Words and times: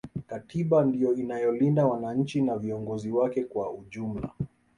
katiba 0.27 0.85
ndiyo 0.85 1.13
inayolinda 1.15 1.85
wananchi 1.85 2.41
na 2.41 2.57
viongozi 2.57 3.11
wake 3.11 3.43
kwa 3.45 3.73
ujumla 3.73 4.29